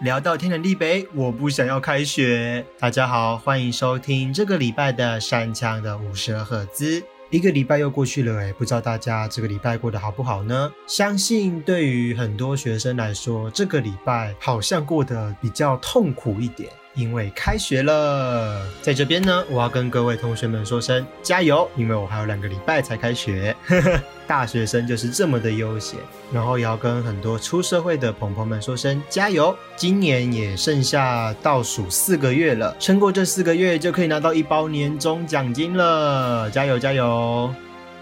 [0.00, 2.64] 聊到天南地北，我不想要开学。
[2.78, 7.02] 大家好，欢迎收听这个礼拜的山枪的五十赫兹。
[7.28, 10.72] 一个礼拜又过去了，哎，不知道大家这个礼拜过得好不好呢？
[10.86, 16.70] 相信对于很多学生来说，这个礼拜好像过得比较痛苦一点。
[16.94, 23.54] 因为开学了，在这边呢，我要跟各位同学们说声加油，因为我还有两个礼拜才开学。
[24.26, 25.98] 大学生就是这么的悠闲，
[26.32, 29.56] 然后也要跟很多出社会的朋友们说声加油。
[29.76, 37.52] 今年也剩下倒数四个月了，撑过这四个月就可以拿到一包年终奖金了，加油加油！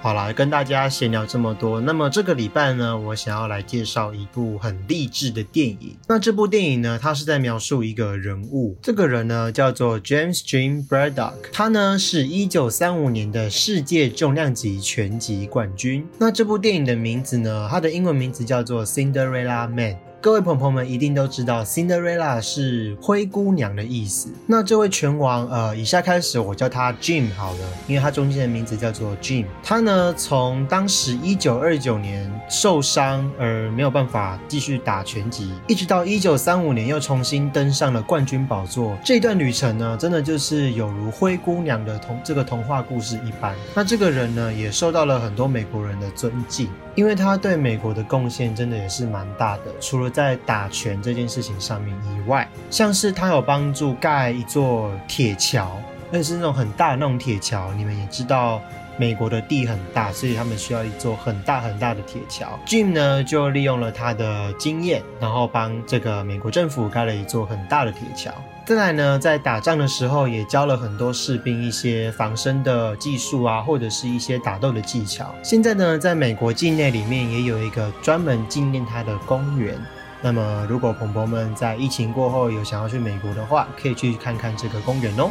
[0.00, 5.96] 好啦，跟大家闲聊这么多，那么这个礼拜呢，我想要来介绍一部很励志的电影。
[6.06, 16.06] 那这部电影呢，它是在描述一个人物，这个人呢叫做 James Jim Braddock，他呢是一九三五年的世界重量级拳击冠军。
[16.16, 19.96] 那这部电影的名字呢，它的英文名字叫做 Cinderella Man。
[20.20, 24.28] 各位朋友们一定都知道，Cinderella 是灰姑娘的意思。
[24.48, 29.46] 那这位拳王，呃，以下开始我叫他 Jim 好了，因为他中间的名字叫做 Jim。
[29.62, 38.98] 他呢，从当时一九二九年受伤而没有办法继续打拳击，一直到一九三五年又重新登上了冠军宝座。
[39.04, 43.54] 这段旅程呢，真的就是有如灰姑娘的童这个童话故事一般。
[43.72, 46.68] 那这个人呢，也受到了很多美国人的尊敬。
[46.94, 57.72] 因为他对美国的贡献真的也是蛮大的，除了在打拳这件事情上面以外，像是他有帮助盖一座铁桥，那是那种很大的那种铁桥。
[57.74, 58.60] 你们也知道，
[58.96, 62.58] 美国的地很大，所以他们需要一座很大很大的铁桥。
[62.66, 68.32] Jim 呢就利用了他的经验，然后帮这个美国政府盖了一座很大的铁桥。
[68.66, 75.32] 再来呢，在打仗的时候也教了很多士兵一些防身的技术啊，或者是一些打斗的技巧。
[75.44, 79.78] 现在呢，在美国境内里面也有一个专门纪念他的公园。
[80.20, 85.30] 那么，如果朋友们在疫情过后有想要去美国的话，可以去看看这个公园哦。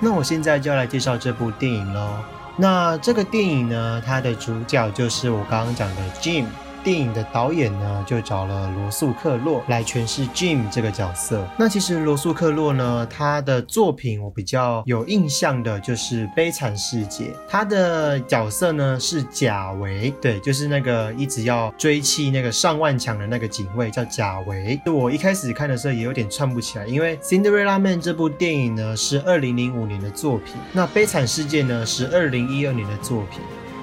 [0.00, 2.18] 那我现在就要来介绍这部电影喽。
[2.56, 6.46] 那这个电影呢，它的主角就是我刚刚讲的 Jim。
[6.84, 11.46] 电影的导演呢，就找了罗素克洛来诠释 Jim 这个角色。
[11.56, 24.80] 那其实罗素克洛呢，他的作品我比较有印象的就是《悲惨世界》，他的角色呢是贾维，对，就是那个一直要追弃那个上万强的那个警卫，叫贾维。
[24.86, 33.40] 我一开始看的时候也有点串不起来，因为《Cinderella Man》这部电影呢是二零零五年的作品，那《悲惨世界》呢是二零一二年的作品。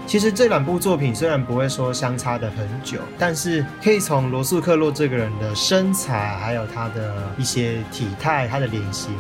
[0.08, 9.12] 其实这两部作品虽然不会说相差的很久，但是可以从罗素克洛这个人的身材，还有他的一些体态、他的脸型，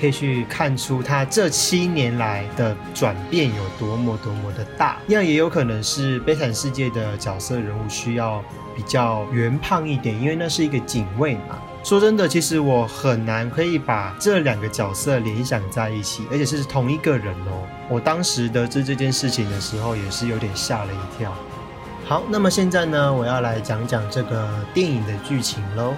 [0.00, 4.96] 可以去看出他这七年来的转变有多么多么的大。
[5.06, 8.42] 那也有可能是《悲惨世界》的角色人物需要
[8.76, 11.58] 比较圆胖一点，因为那是一个警卫嘛。
[11.84, 17.66] 说真的，其实我很难可以把这两个角色联想在一起，而且是同一个人哦。
[17.88, 21.32] 我当时得知这件事情的时候，也是有点吓了一跳。
[22.04, 25.94] 好，那么现在呢，我要来讲讲这个电影的剧情喽。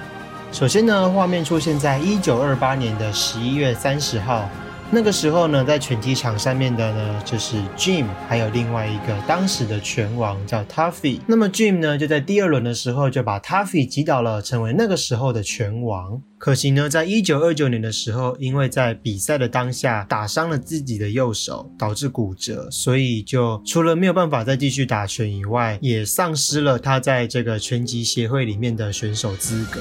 [0.53, 4.49] 首先呢，画面出现在一九二八年的十一月三十号。
[4.93, 11.21] 那个时候呢，在拳击场上面的呢，就是 Jim，还有另外一个当时的拳王叫 Tuffy。
[11.29, 16.21] 那么 Jim 呢，就在第二轮的时候就把 Tuffy 击倒了，成为那个时候的拳王。
[16.39, 29.81] 可惜呢，在一九二九年的时候，因为在比赛的当下打伤了自己的右手，导致骨折，所以就除了没有办法再继续打拳以外，也丧失了他在这个拳击协会里面的选手资格。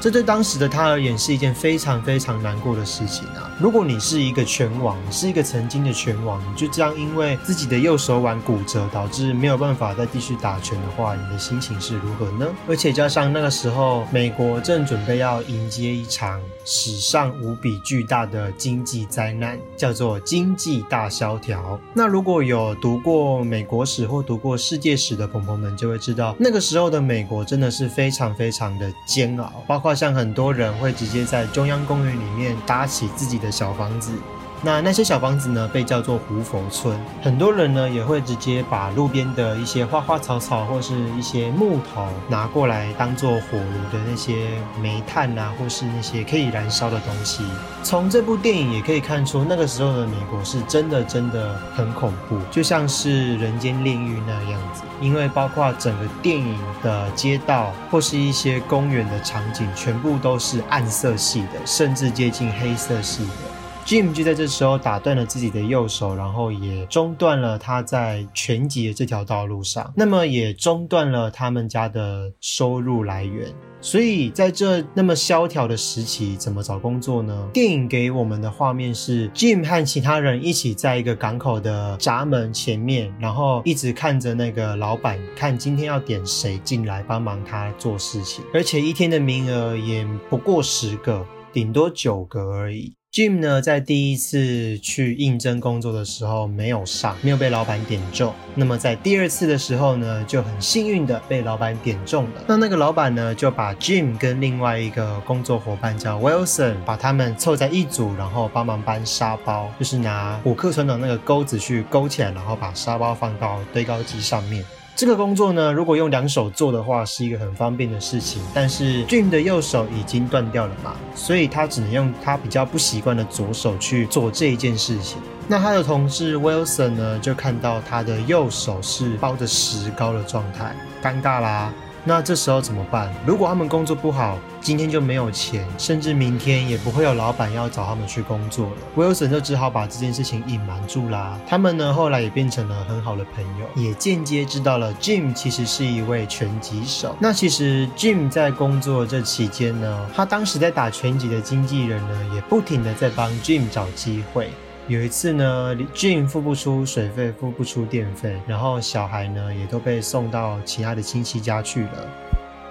[0.00, 3.50] 这对当时的他而言是一件非常非常难过的事情啊！
[3.60, 12.48] 如果你是一个拳王，是一个曾经的拳王，你就这样因为自己的右手腕骨折，导致没有办法再继续打拳的话，你的心情是如何呢？
[12.66, 21.78] 而且加上那个时候，美国正准备要迎接一场史上无比巨大的经济灾难，叫做经济大萧条。
[21.92, 29.89] 那如果有读过美国史或读过世界史的朋友们，就会知道那个时候的美国真的是非常非常的煎熬，包括。
[29.90, 34.12] 好像很多人会直接在中央公园里面搭起自己的小房子。
[34.62, 36.94] 那那些小房子呢，被叫做胡佛村。
[37.22, 44.50] 很多人呢，也会直接把路边的一些花花草草或是一些木头拿过来当做火炉的那些
[44.82, 47.42] 煤炭啊，或是那些可以燃烧的东西。
[47.82, 54.82] 从这部电影也可以看出，那个时候的美国是真的真的很恐怖，就像是人间炼狱那样子。
[55.00, 63.49] 因为包括整个电影的街道或是一些公园的场景，全部都是暗色系的，甚至接近黑色系的。
[63.90, 73.52] Jim 就在这时候打断了自己的右手，然后也中断了他在拳击的这条道路上，那么也中断了他们家的收入来源。
[73.80, 77.48] 所以在这那么萧条的时期，怎么找工作呢？
[77.52, 92.94] 电影给我们的画面是 Jim 和其他人一起在一个港口的闸门前面，然后一直看着那个老板，看今天要点谁进来帮忙他做事情，而且一天的名额也不过十个，顶多九个而已。
[93.12, 98.32] Jim 呢，在第一次去应征工作的时候没有上，没有被老板点中。
[98.54, 102.44] 那么在第二次的时候呢，就很幸运的被老板点中了。
[102.46, 114.64] 那那个老板呢，就把 Jim 跟另外一个工作伙伴叫 Wilson，把他们凑在一组，然后帮忙搬沙包，就是拿虎克船长那个钩子去勾起来，然后把沙包放到堆高机上面。
[115.00, 118.42] 这个工作呢，如果用两手做的话，是一个很方便的事情。
[118.52, 125.16] 但是 Jim 的右手已经断掉了嘛，所以他只能用他比较不习惯的左手去做这一件事情。
[125.48, 131.72] 那他的同事 Wilson 呢，就看到他的右手是包着石膏的状态，尴尬啦。
[132.04, 133.12] 那这时候怎么办？
[133.26, 138.76] 如果他们工作不好，今天就没有钱，甚至明天也不会有老板要找他们去工作了。
[138.96, 141.38] Wilson 就只好把这件事情隐瞒住啦。
[141.46, 147.14] 他们呢，后来也变成了很好的朋友，也间接知道了 Jim 其实是一位拳击手。
[147.20, 154.50] 那其实 Jim 在工作这期间呢，他当时在打拳击的经纪人呢，也不停的在帮 Jim 找机会。
[154.90, 162.08] 有一次呢，Jim 付不出水费，付不出电费，然后小孩呢也都被送到其他的亲戚家去了，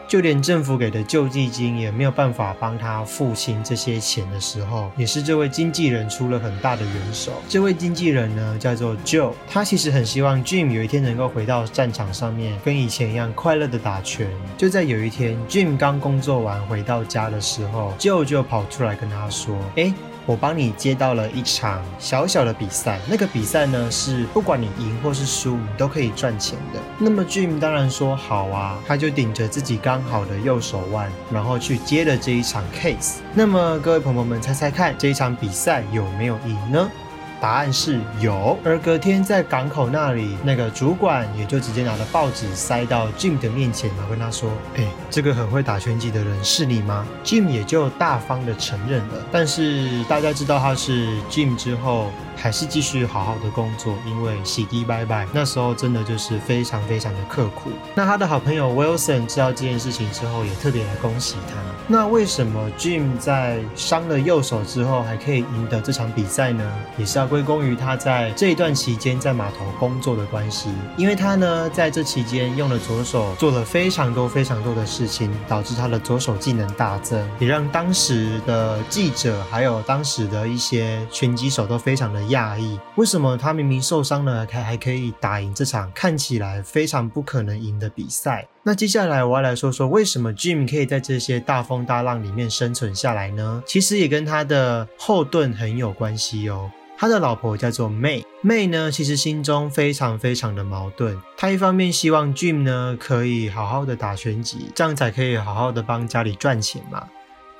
[0.06, 7.32] 就连政府给的救济金也没有办法帮他付清这些钱的时候，也是这位经纪人出了很大的援手。
[7.48, 14.28] 这位经纪人呢叫做 Joe，他其实很希望 Jim 有一天能够回到战场上面，跟以前一样快乐的打拳。
[14.58, 19.94] 就在有一天，Jim 刚工作完回到家的时候，Joe 就跑出来跟他说：“哎。”
[20.30, 26.80] 我帮你接到了一场小小的比赛，那个比赛呢是不管你赢或是输，你都可以赚钱的。
[27.00, 33.16] 那么 Jim 当然说好啊，他就顶着自己刚好的右手腕，然后去接了这一场 case。
[33.34, 36.92] 那么各位朋友们猜猜看，这一场比赛有没有赢呢？
[37.42, 49.26] 答案是有，而隔天在港口那里，那个主管也就直接拿了报纸塞到 Jim 的面前，然后跟他说：“哎，这个很会打拳击的人是你吗？”Jim 也就大方的承认了。
[49.32, 52.12] 但是大家知道他是 Jim 之后。
[52.40, 57.70] 还是继续好好的工作，因为洗涤拜拜那时候真的就是非常非常的刻苦。
[57.94, 61.56] 那他的好朋友 Wilson 知道这件事情之后，也特别来恭喜他。
[61.92, 66.64] 那为什么 Jim 在伤了右手之后还可以赢得这场比赛呢？
[66.98, 70.70] 也是要归功于他在这一段期间在码头工作的关系。
[70.98, 82.29] 因为他呢在这期间用了左手做了非常多非常多的事情，导致他的左手技能大增，也让当时的记者还有当时的一些拳击手都非常的。
[82.30, 88.48] 讶异，为什么他明明受伤了，他还可以打赢这场看起来非常不可能赢的比赛？
[88.64, 93.64] 那接下来我要来说说，为什么 Jim 可以在这些大风大浪里面生存下来呢？
[93.66, 96.72] 其实也跟他的后盾很有关系哦。
[96.98, 101.18] 他的老婆叫做 May，May 呢，其实心中非常非常的矛盾。
[101.38, 107.08] 他一方面希望 Jim 呢可以好好的打拳击，这样才可以好好的帮家里赚钱嘛。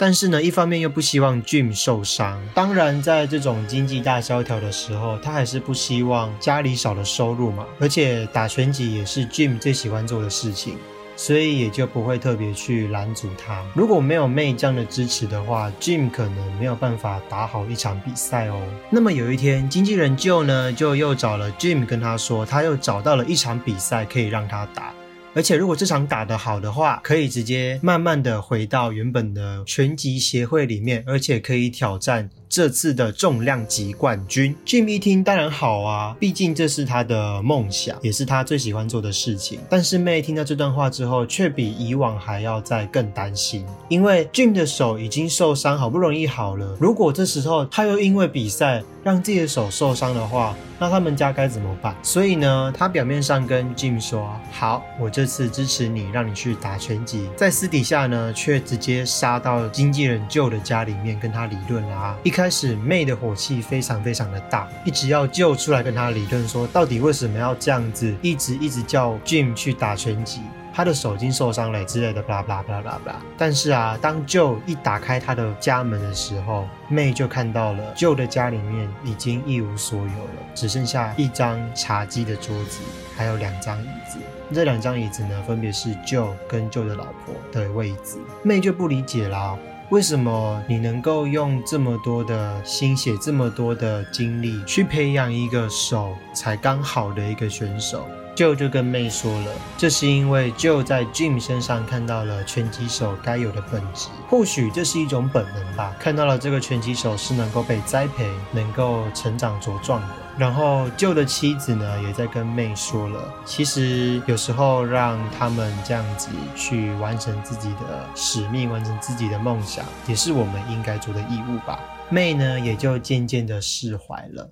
[0.02, 2.42] 但是呢，一方面又不希望 Jim 受伤。
[2.54, 7.66] 当然，在这种经济大萧条的时候，他还是不希望家里少了收入嘛。
[7.82, 10.78] 而且打拳击也是 Jim 最喜欢做的事情，
[11.18, 13.62] 所以也就不会特别去拦阻他。
[13.76, 18.58] 如果没有 May 这样的支持的话，Jim 可能没有办法打好一场比赛哦。
[18.90, 24.94] 那么有一天，经纪人 Joe 呢，就又找了 Jim 跟他说，他又找到了一场比赛可以让他打。
[25.36, 32.30] 而且，如果这场打得好的话，可以直接慢慢的回到原本的拳击协会里面，而且可以挑战。
[32.50, 39.60] 这次的重量级冠军，Jim 一听当然好啊，毕竟这是他的梦想，也是他最喜欢做的事情。
[39.70, 51.96] 但是 May 听到这段话之后，却比以往还要再更担心，因为 Jim 的手已经受伤，好不容易好了，如果这时候他又因为比赛让自己的手受伤的话，那他们家该怎么办？
[52.02, 62.39] 所以呢，他表面上跟 Jim 说好，我这次支持你，让你去打拳击，在私底下呢，却直接杀到经纪人舅的家里面跟他理论啦，一。
[62.40, 70.40] 开始妹的火气非常非常的大，一直要救出来跟他理论说，到底为什么要这样子，一直一直叫 Jim 去打拳击，
[70.74, 73.22] 他的手已经受伤了之类的，巴拉巴拉巴拉巴拉。
[73.38, 82.80] 但是啊，当舅一打开他的家门的时候，妹就看到了舅的家里面已经一无所有了，只剩下一张茶几的桌子，
[83.18, 84.18] 还有两张椅子。
[84.54, 88.18] 这两张椅子呢，分别是舅跟舅的老婆的位置。
[88.44, 89.58] 妹就不理解啦。
[89.90, 98.06] 为什么你能够用这么多的心血、这么多的精力去培养一个手才刚好的一个选手？
[98.36, 105.92] 就就跟妹说了，这是因为就在 Jim 身上看到了拳击手该有的本质，或许这是一种本能吧。
[106.00, 110.08] 看到了这个拳击手是能够被栽培、能够成长茁壮的。
[110.40, 121.78] 然后旧的妻子呢，也在跟妹说了，其实有时候让他们这样子去完成自己的使命、完成自己的梦想，也是我们应该做的义务吧。
[122.08, 124.50] 妹呢，也就渐渐的释怀了。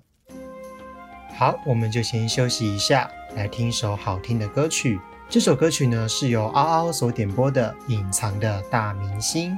[1.38, 3.10] 好，我们就先休息一下。
[3.34, 9.52] 来听首好听的歌曲，这首歌曲呢是由嗷嗷所点播的《隐藏的大明星》。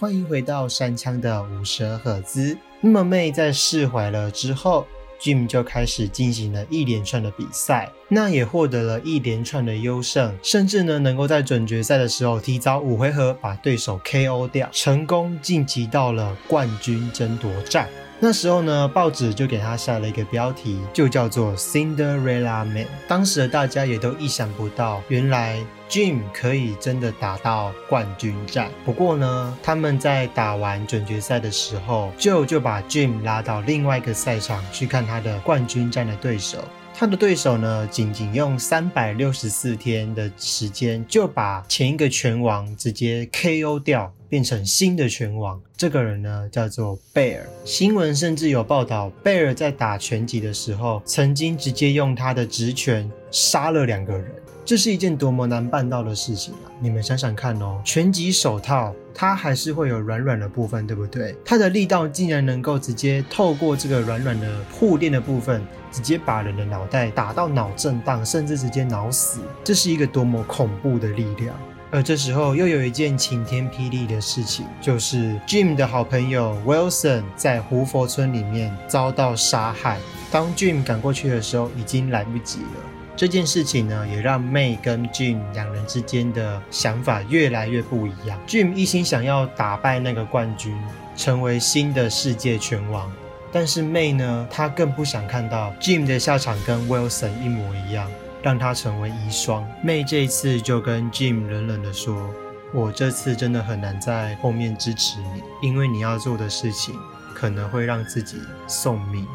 [0.00, 2.56] 欢迎回到山枪的五蛇赫兹。
[2.80, 4.86] 那么妹在释怀了之后
[5.20, 17.88] ，Jim 就开始进行了一连串的比赛，那也获得了一连串的优胜，甚至呢能够在准决赛的时候提早五回合把对手 KO 掉，成功晋级到了冠军争夺战。
[18.20, 22.86] 那时候呢，报纸就给他下了一个标题，就叫做 Cinderella Man。
[23.06, 28.72] 当时的大家也都意想不到，原来 Jim 可以真的打到冠军战。
[28.84, 36.58] 不过呢，他们在打完准决赛的时候，就就把 Jim 拉到另外一个赛场去看他的冠军战的对手。
[37.00, 45.62] 他的对手呢，仅仅用三百六十四天的时间，就把前一个拳王直接 KO 掉，变成新的拳王。
[45.76, 47.48] 这个人呢，叫做贝尔。
[47.64, 54.34] 新闻甚至有报道，贝尔在打拳击的时候，曾经直接用他的直拳杀了两个人。
[54.68, 56.68] 这是一件多么难办到的事情啊！
[56.78, 61.34] 你们想想看哦，拳击手套它还是会有软软的部分，对不对？
[61.42, 69.40] 它的力道竟然能够直接透过这个软软的护垫的部分，直接把人的脑袋打到脑震荡，甚至直接脑死。
[69.64, 71.56] 这是一个多么恐怖的力量！
[71.90, 79.96] 而这时候又有一件晴天霹雳的事情，就是 Jim 的好朋友 Wilson 在胡佛村里面遭到杀害。
[80.30, 82.84] 当 Jim 赶过去的时候，已经来不及了。
[83.18, 88.38] 这件事情呢，也让 May 跟 Jim 两人之间的想法越来越不一样。
[88.46, 90.80] Jim 一心想要打败那个冠军，
[91.16, 93.12] 成为新的世界拳王，
[93.50, 98.08] 但是 May 呢，她更不想看到 Jim 的下场跟 Wilson 一模一样，
[98.40, 99.64] 让他成为遗孀。
[99.84, 102.32] May 这一次就跟 Jim 冷冷的说
[102.72, 106.94] ：“我这次真的很难在后面支持你，因为你要做的事情
[107.34, 108.36] 可能会让自己
[108.68, 109.26] 送命。”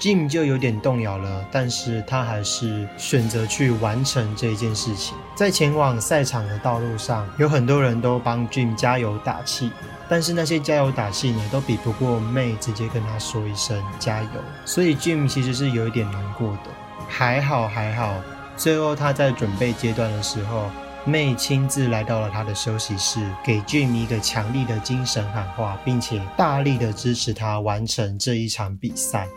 [0.00, 5.14] Jim 就有点动摇了，但是他还是选择去完成这件事情。
[5.36, 9.70] 在前往赛场的道路上，有很多人都帮 Jim 加油打气，
[10.08, 14.28] 但是那些加油打气呢，都比不过 May 直接跟他说一声加油。
[14.64, 16.70] 所以 Jim 其实是有一点难过的。
[17.06, 18.14] 还好还好，
[18.56, 20.70] 最后他在准备阶段的时候
[21.06, 29.28] ，May 亲自来到了他的休息室，给 Jim 一个强力的精神喊话，并且大力的支持他完成这一场比赛。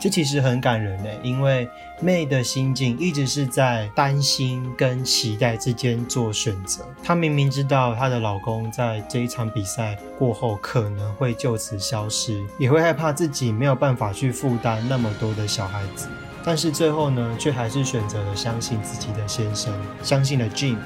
[0.00, 1.68] 这其实很感人诶，因为
[2.00, 6.86] 妹的心境一直是在担心跟期待之间做选择。
[7.02, 16.08] 她明明知道她的老公在这一场比赛过后可能会就此消失，也会害怕自己没有办法去负担那么多的小孩子，
[16.44, 20.76] 但是最后呢，却还是选择了相信自己的先生，相信了 Jim。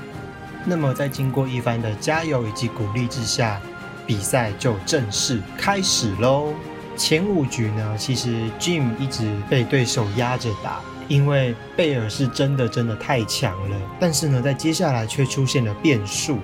[0.64, 3.60] 那么在经过一番的加油以及鼓励之下，
[4.06, 6.54] 比赛就正式开始喽。
[6.96, 13.76] 前五局呢，其实 Jim 一直被对手压着打，因为贝尔是真的真的太强了。
[13.98, 16.38] 但是呢，在接下来却出现了变数。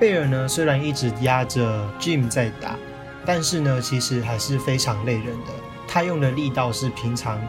[0.00, 2.76] 贝尔呢，虽然一直压着 Jim 在打，
[3.24, 5.52] 但是呢，其实还是非常累人的。
[5.86, 7.40] 他用的力道是平常。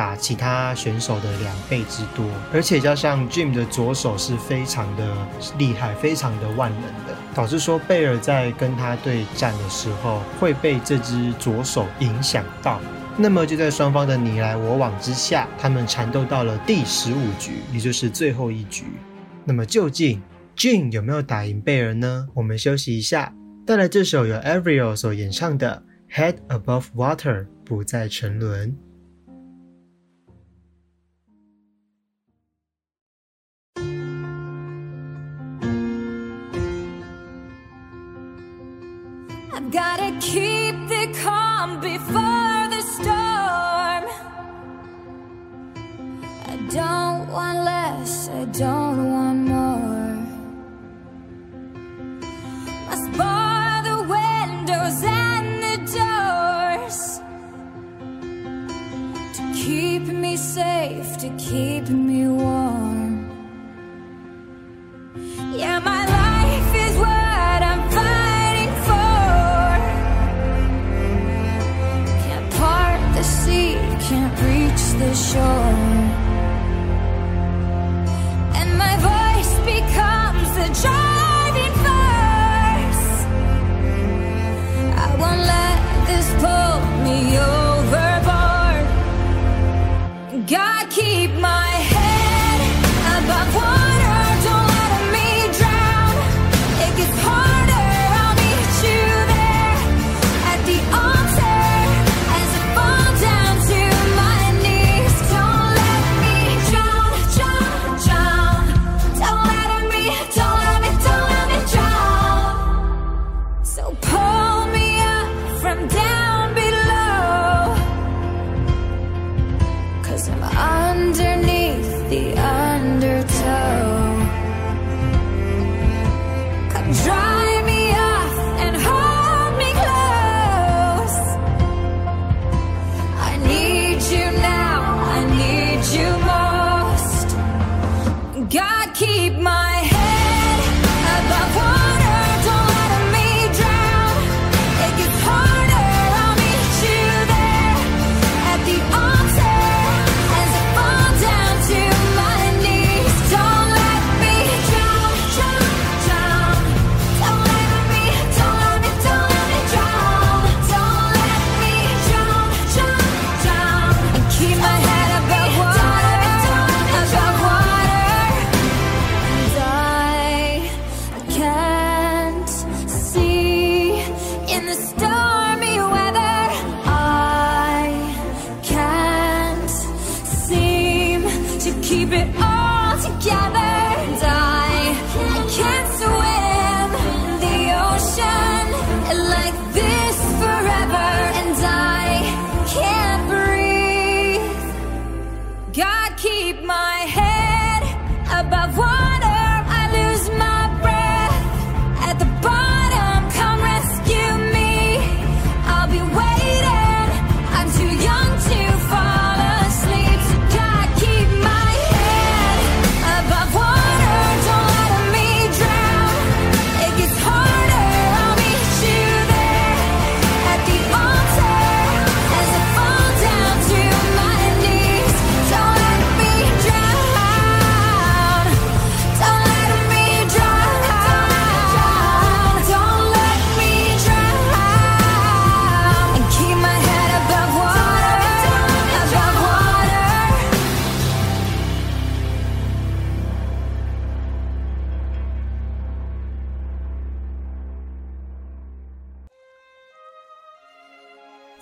[0.00, 5.14] 打其他选手的两倍之多，而且加上 Jim 的左手是非常的
[5.58, 12.80] 厉害，非常的万能的，导致说贝尔在跟他对战的时候会被这只左手影响到。
[13.18, 18.86] 那么就在双方的你来我往之下，他们缠斗到了第十五局，也就是最后一局。
[19.44, 20.22] 那么究竟
[20.56, 22.26] Jim 有没有打赢贝尔呢？
[22.32, 23.34] 我们休息一下，
[23.66, 25.82] 带来这首由 Avril 所演唱的
[26.16, 28.74] 《Head Above Water》，不再沉沦。
[39.68, 44.04] Gotta keep the calm before the storm.
[46.46, 49.09] I don't want less, I don't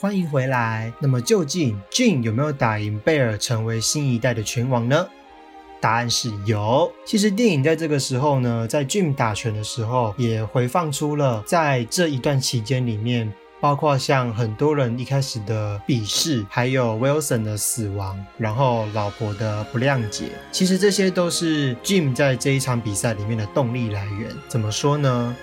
[0.09, 0.91] 欢迎回来。
[1.01, 5.07] 那么究竟 Jim 有没有打赢贝尔，成为新一代的拳王呢？
[5.83, 6.91] 答案是有。
[7.05, 24.31] 其实电影在这个时候呢，在 Jim 打拳的时候，也回放出了在这一段期间里面，包括像很多人一开始的鄙视，还有 Wilson 的死亡，然后老婆的不谅解，其实这些都是 Jim 在这一场比赛里面的动力来源。
[24.49, 25.37] 怎么说呢？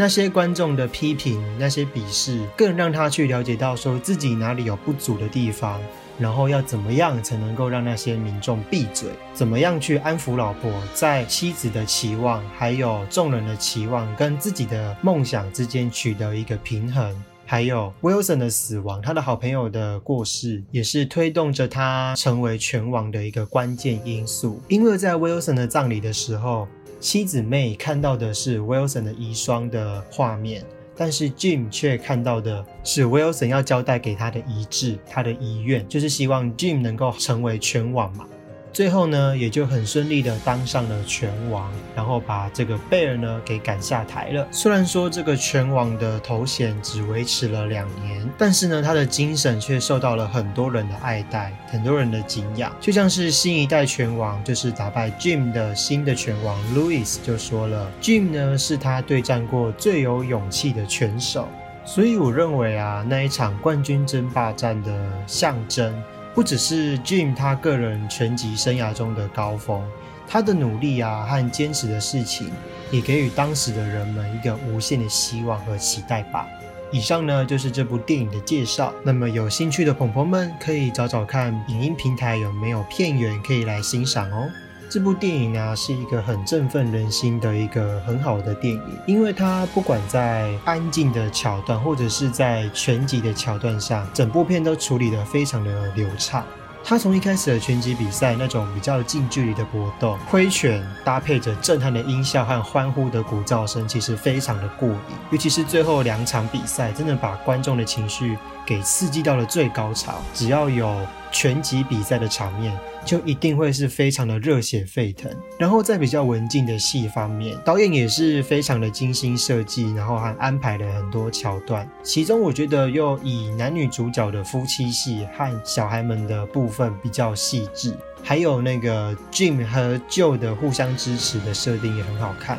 [0.00, 5.78] 那些观众的批评，那些鄙视，更让他去了解到说自己哪里有不足的地方。
[6.18, 9.10] 然后要怎么样才能够让那些民众闭嘴？
[9.34, 17.14] 怎么样去安抚老婆，在妻子的期望还有众人的期望跟自己的梦想之间取得一个平衡？
[17.44, 24.62] 还有 Wilson 的死亡，他的好朋友的过世，也是推动着他成为拳王的一个关键因素。
[24.68, 26.68] 因为在 Wilson 的葬礼的时候，
[27.00, 30.64] 妻子妹看到的是 Wilson 的遗孀的画面。
[30.96, 38.26] 但是 Jim 却看到的是 Wilson 要交代给他的遗志，他的遗愿就是希望 Jim 能够成为全网嘛。
[38.72, 44.46] 最后呢，也就很顺利的当上了拳王，然后把这个贝尔呢给赶下台了。
[44.52, 52.72] 虽然说这个拳王的头衔只维持了两年，但是呢，他的精神却受到了很多人的爱戴，很多人的敬仰。
[52.80, 61.48] 就像是新一代拳王，就是打败 Jim 的新的拳王 Louis 就说了，Jim 呢是他对战过最有勇气的拳手。
[61.84, 64.92] 所以我认为啊，那一场冠军争霸战的
[65.26, 65.92] 象征。
[66.34, 69.82] 不只是 Jim 他个人拳击生涯中的高峰，
[70.28, 72.50] 他的努力啊和坚持的事情，
[72.90, 76.46] 也给予当时的人们一个无限的希望和期待吧。
[76.92, 78.92] 以上呢就是这部电影的介绍。
[79.04, 84.48] 那么有兴趣的朋友们可以找找看影音平台有没有片源可以来欣赏哦。
[84.90, 96.44] 这部电影啊，是一个很振奋人心的一个很好的电影，因为它不管在安静的桥段，或者是在拳击的桥段上，整部片都处理得非常的流畅。
[96.82, 104.96] 他从一开始的拳击比赛那种比较近距离的搏斗，挥拳搭配着震撼的音效和欢呼的鼓噪声，其实非常的过瘾。
[105.30, 110.14] 尤其是最后两场比赛，真的把观众的情绪给刺激到了最高潮。
[110.34, 110.96] 只要有
[111.30, 112.76] 拳击比赛的场面。
[113.02, 115.34] 就一定会是非常的热血沸腾。
[115.58, 121.88] 然后在比较文静的戏方面，导演也是非常的精心设计，然后还安排了很多桥段。
[122.02, 132.58] 其中我觉得又以男女主角的夫妻戏和小孩们的部分比较细致，还有那个 Jim 和 Joe 的互相支持的设定也很好看。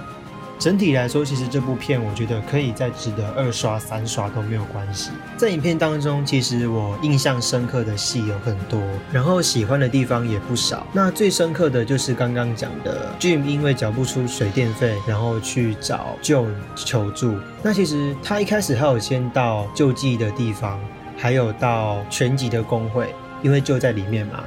[0.62, 5.10] 整体来说，其实这部片我觉得可以再值得二刷、三刷都没有关系。
[5.36, 8.80] 在影片当中，其实我印象深刻的戏有很多，
[9.12, 10.86] 然后喜欢的地方也不少。
[10.93, 16.45] 那最深刻的就是刚刚讲的，Jim 因为缴不出水电费，然后去找 Joe
[16.76, 17.36] 求助。
[17.63, 20.80] 那其实他一开始还有先到救济的地方，
[21.17, 24.43] 还有到全集的工会，因为就在里面嘛。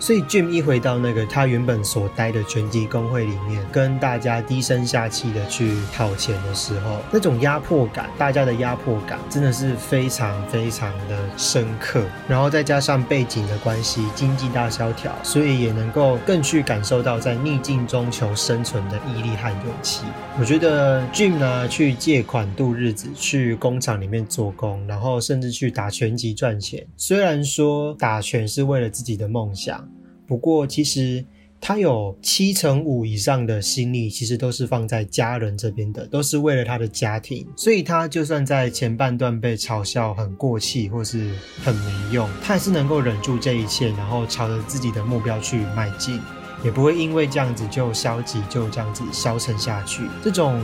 [0.00, 12.04] 所以 Jim 一回到那个他原本所待的拳击工会里面，跟大家低声下气的去讨钱的时候，那种压迫感，大家的压迫感真的是非常非常的深刻。
[12.28, 20.04] 然后再加上背景的关系，经济大萧条，所以也能够更去感受到在逆境中求生存的毅力和勇气。
[20.38, 26.86] 我觉得 Jim 呢，去借款度日子，去工厂里面做工，然后甚至去打拳击赚钱。
[26.96, 29.87] 虽然说打拳是为了自己的梦想。
[30.28, 31.24] 不过，其实
[31.60, 37.44] 他有七成五以上的心力，其实都是放在家人这边的，都是为了他的家庭。
[37.56, 41.32] 所以，他就算在前半段被嘲笑很过气或是
[41.64, 46.20] 很没用，他还是能够忍住这一切，然后朝着自己的目标去迈进，
[46.62, 50.02] 也不会因为这样子就消极，就这样子消沉下去。
[50.22, 50.60] 这种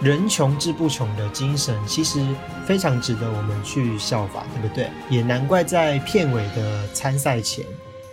[0.00, 2.24] 人穷志不穷的精神，其实
[2.64, 4.88] 非常值得我们去效法，对不对？
[5.10, 7.66] 也难怪在片尾的参赛前。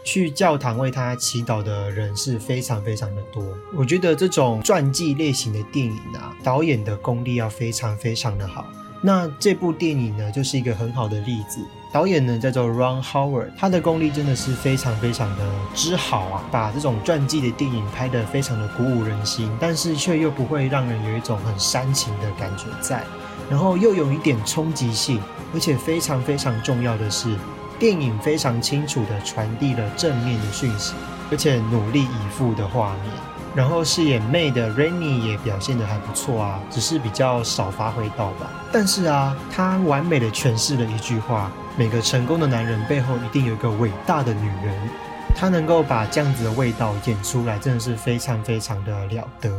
[0.05, 3.43] 去教堂为他祈祷的人是非常非常的多。
[3.75, 8.65] 我觉得这种传记类型的电影啊，导演的功力要非常非常的好。
[9.01, 11.59] 那这部电影呢，就是一个很好的例子。
[11.91, 23.03] 导演呢叫做 Ron Howard，他的功力真的是非常非常的之好啊，把这种传记的电影拍得非常的鼓舞人心，但是却又不会让人有一种很煽情的感觉在，
[23.49, 25.19] 然后又有一点冲击性，
[25.53, 27.35] 而且非常非常重要的是。
[27.77, 30.93] 电影非常清楚地传递了正面的讯息，
[31.31, 33.13] 而且努力以赴的画面。
[33.55, 38.51] 然后饰演妹的 Rainy 也表现得还不错啊，只是比较少发挥到吧。
[38.71, 44.89] 但是啊，他完美的诠释了一句话：每个成功的男人背后一定有一个伟大的女人。
[45.33, 49.51] 他能够把这样子的味道演出来，真的是非常非常的了得。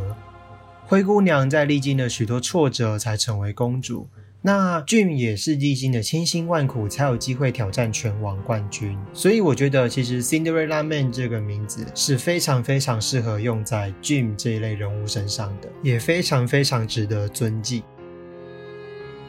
[0.85, 4.07] 灰姑娘在历经了许多挫折才成为公主。
[4.41, 17.83] 那 Dream 也是历经了千辛万苦才有机会挑战拳王冠军，所以我觉得其实 Cinderella Man 这个名字是非常非常适合用在 Dream 这一类人物身上的，也非常非常值得尊敬。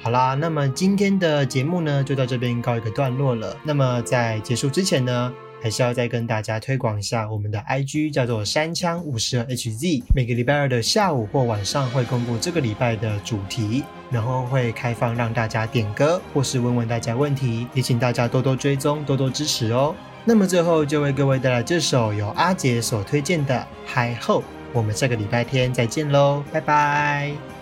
[0.00, 3.56] 好啦，那么今天的节目呢就到这边告一个段落了。
[3.64, 5.34] 那么在结束之前呢？
[5.60, 10.04] 还是要再跟大家推广一下我们的 IG，叫做山枪五十 Hz，。
[10.14, 19.94] 每个礼拜二的下午或晚上会公布这个礼拜的主题，然后会开放让大家点歌或是问问大家问题，也请大家多多追踪、多多支持哦。
[20.24, 24.42] 那么最后就为各位带来这首由阿杰所推荐的《High Hope》，
[24.72, 27.57] 我们下个礼拜天再见喽，拜拜。